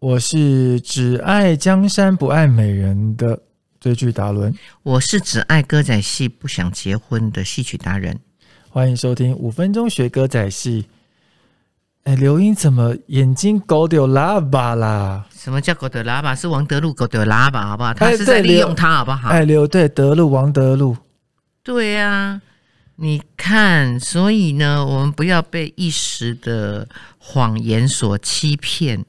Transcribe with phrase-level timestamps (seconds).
[0.00, 3.38] 我是只爱江山不爱美人的
[3.78, 4.50] 追剧达伦，
[4.82, 8.18] 我是只爱歌仔戏不想结婚的戏曲达人。
[8.70, 10.86] 欢迎收听五分钟学歌仔戏。
[12.04, 15.26] 哎，刘英怎么眼睛狗丢喇叭啦？
[15.36, 16.34] 什么叫狗丢喇叭？
[16.34, 17.92] 是王德禄狗丢喇叭，好不好？
[17.92, 19.28] 他哎是在利用他，好不好？
[19.28, 20.96] 哎，刘对德路王德路，
[21.62, 22.40] 对呀、
[22.96, 26.88] 你看，所以呢，我们不要被一时的
[27.18, 29.04] 谎言所欺骗。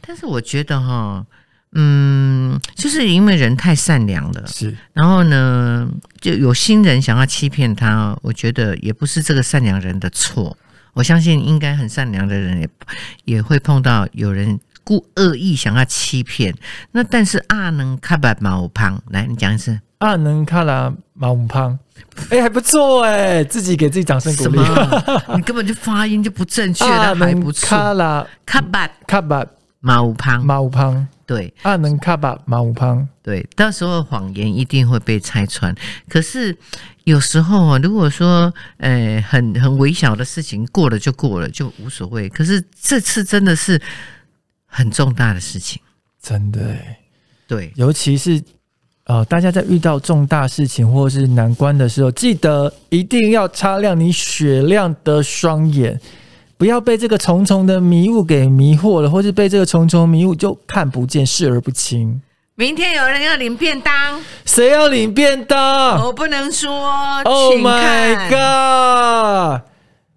[0.00, 1.24] 但是我觉得哈，
[1.72, 5.88] 嗯，就是因为人太善良了，是然后呢，
[6.20, 10.56] 就有心人想要欺骗他，我觉得也不是这个善良人的错。
[10.94, 12.68] 我相信应该很善良的人也
[13.24, 16.52] 也会碰到有人故恶意想要欺骗。
[16.90, 21.78] 那但是阿能看白毛胖，来你讲一次阿能卡拉马五胖，
[22.30, 24.56] 哎，还不错哎，自己给自己掌声鼓什励。
[24.56, 25.34] 么？
[25.36, 27.68] 你根本就发音就不正确，阿但还不错。
[27.68, 29.46] 卡拉看白卡巴
[29.80, 31.52] 毛胖，马五胖，对。
[31.62, 35.74] 阿能卡吧马五胖，对，到时候谎言一定会被拆穿。
[36.08, 36.56] 可是
[37.04, 42.28] 有时候啊，如果说呃很很微小的事情过了就过了，就无所谓。
[42.28, 43.80] 可是这次真的是
[44.66, 45.80] 很重大的事情，
[46.20, 46.70] 真的。
[46.70, 46.98] 哎。
[47.46, 48.42] 对，尤其是
[49.04, 55.98] 呃，大家在遇到重大事情或是难关的时候，记得一定要擦亮你雪亮的双眼，
[56.58, 62.20] 不要被这个重重的迷雾给迷惑了，或是被这个重重迷雾就看不见、视而不清。
[62.56, 66.68] 明天有人要领便当，谁要领便当我不能说。
[67.22, 69.62] ？Oh 请 my god！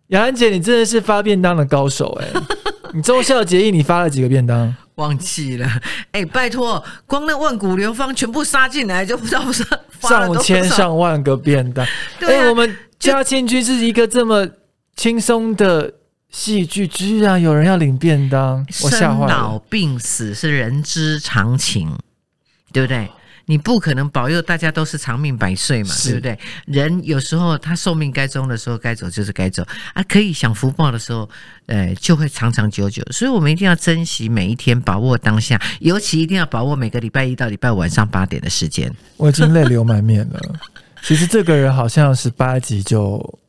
[0.08, 2.28] 雅安姐，你真的是发便当的高手哎、
[2.92, 4.76] 你中孝节义你发了几个便当？
[4.96, 5.70] 忘记了，
[6.12, 9.64] 哎、拜托，光那万古流芳全部杀进来，就不知道不是
[10.00, 11.86] 上千上万个便当。
[12.20, 14.48] 对啊哎我们嘉庆居是一个这么
[14.96, 15.94] 轻松的
[16.32, 19.60] 戏剧，居然有人要领便当，我吓坏生老。
[19.70, 21.96] 病死是人之常情，
[22.72, 23.10] 对不对？
[23.46, 26.40] 你不可能保佑大家都是长命百岁嘛，是对不对？
[26.68, 29.62] 人有时候他寿命该终的时候，该走就是该走
[29.94, 31.30] 啊，可以享福报的时候，
[31.66, 33.04] 呃，就会长长久久。
[33.12, 38.90] 所以我们一定要珍惜每一天，把握当下，尤其一定要把握每个礼拜一到礼拜五晚上八点的时间。
[39.18, 40.40] 我已经泪流满面了。
[41.04, 43.40] 其实这个人好像十八集就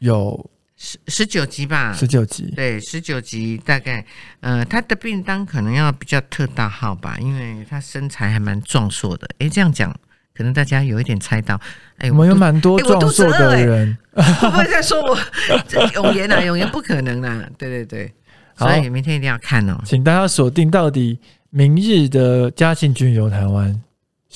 [0.00, 4.04] 有十十九集吧，十九集，对，十九集大概，
[4.40, 9.26] 呃，他的便当可能要比较特大号吧，因为他身材还蛮壮硕的。
[9.38, 9.90] 诶，这样讲，
[10.34, 11.58] 可能大家有一点猜到。
[11.96, 13.96] 哎，我们有蛮多壮硕的人。
[14.12, 15.18] 会不会在说我
[15.66, 16.42] 这永言啊？
[16.42, 17.48] 永言不可能啦！
[17.56, 18.14] 对对对，
[18.56, 19.80] 所以明天一定要看哦。
[19.84, 23.80] 请大家锁定到底明日的嘉庆君游台湾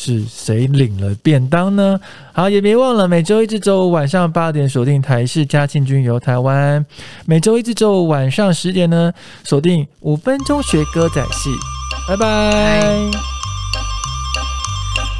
[0.03, 2.01] 是谁领了便当呢？
[2.33, 6.87] 好，也别忘了每周一至周五晚上八点锁定台视嘉庆君游台湾，
[7.27, 9.13] 每周一至周五晚上十点呢
[9.45, 11.51] 锁定五分钟学歌仔戏，
[12.09, 12.83] 拜拜。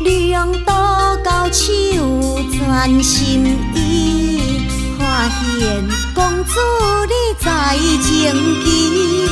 [0.03, 4.63] 两刀交手全心意，
[4.99, 6.59] 发现公主
[7.07, 8.33] 你在情
[8.65, 9.29] 机，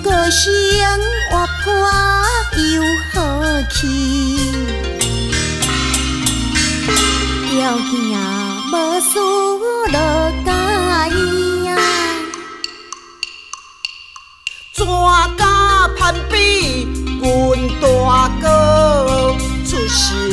[0.00, 0.52] 个性
[1.28, 1.74] 活泼
[2.72, 4.31] 又好气，
[7.92, 8.08] 条件
[8.72, 9.12] 无输
[9.92, 10.50] 落介
[11.14, 11.70] 意啊。
[14.72, 14.86] 怎
[15.36, 15.46] 敢
[15.98, 16.88] 攀比
[17.20, 17.28] 阮
[17.82, 17.84] 大
[18.40, 19.36] 哥？
[19.68, 20.32] 出身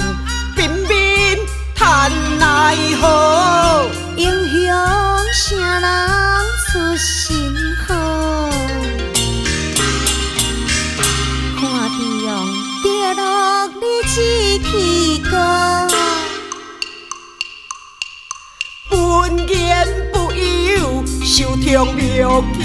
[0.55, 1.37] 平民
[1.75, 2.09] 叹
[2.39, 3.89] 奈何？
[4.15, 4.71] 英雄
[5.33, 5.85] 啥人
[6.65, 7.43] 出身
[7.85, 7.89] 好？
[11.59, 12.25] 看中
[12.81, 14.15] 跌落你志
[14.63, 15.88] 气高，
[19.49, 22.59] 言不由，受痛妙见。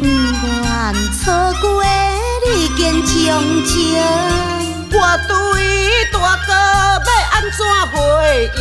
[0.00, 1.18] 不愿错
[1.60, 1.82] 过
[2.46, 2.46] 你
[2.76, 3.08] 坚强
[3.64, 3.74] 情。
[4.90, 4.96] 我
[5.28, 5.30] 对
[6.12, 6.50] 大哥
[7.04, 7.58] 要安怎
[7.92, 7.96] 回
[8.56, 8.60] 应？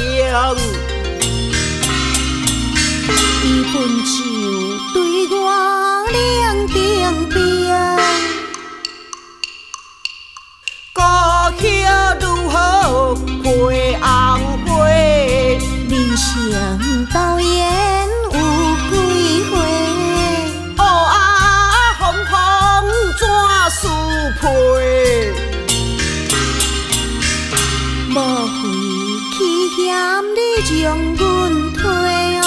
[3.44, 4.13] 伊分手
[4.94, 4.95] 对
[5.39, 5.41] 我
[6.12, 6.16] 冷
[6.68, 6.75] 冰
[7.29, 7.35] 冰，
[30.68, 31.81] 将阮推
[32.42, 32.44] 哦，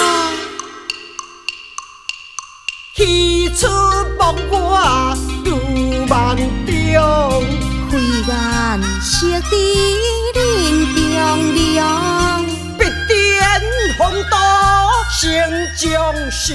[2.93, 3.65] 喜出
[4.19, 5.55] 望外如
[6.05, 6.07] 梦
[6.67, 7.01] 中，
[7.89, 7.97] 慧
[8.27, 8.31] 眼
[9.01, 9.51] 识得
[10.35, 10.39] 人
[11.03, 11.09] 中
[11.77, 11.81] 龙。
[12.77, 13.17] 必定
[13.97, 14.35] 风度
[15.19, 15.19] 成
[15.75, 15.89] 将
[16.29, 16.51] 相。